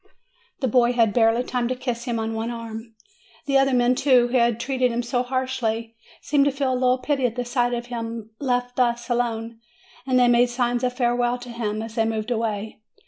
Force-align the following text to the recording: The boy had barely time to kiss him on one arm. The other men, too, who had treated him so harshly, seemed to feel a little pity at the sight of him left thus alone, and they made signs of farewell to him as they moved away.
The 0.61 0.67
boy 0.67 0.93
had 0.93 1.13
barely 1.13 1.43
time 1.43 1.67
to 1.67 1.75
kiss 1.75 2.05
him 2.05 2.17
on 2.17 2.33
one 2.33 2.49
arm. 2.49 2.95
The 3.45 3.59
other 3.59 3.71
men, 3.71 3.93
too, 3.93 4.29
who 4.29 4.37
had 4.39 4.59
treated 4.59 4.91
him 4.91 5.03
so 5.03 5.21
harshly, 5.21 5.95
seemed 6.23 6.45
to 6.45 6.51
feel 6.51 6.73
a 6.73 6.73
little 6.73 6.97
pity 6.97 7.27
at 7.27 7.35
the 7.35 7.45
sight 7.45 7.75
of 7.75 7.85
him 7.85 8.31
left 8.39 8.77
thus 8.77 9.11
alone, 9.11 9.59
and 10.07 10.17
they 10.19 10.27
made 10.27 10.49
signs 10.49 10.83
of 10.83 10.93
farewell 10.93 11.37
to 11.37 11.49
him 11.49 11.83
as 11.83 11.93
they 11.93 12.05
moved 12.05 12.31
away. 12.31 12.81